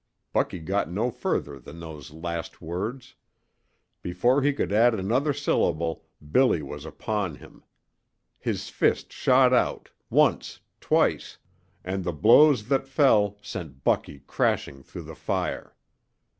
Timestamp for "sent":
13.43-13.83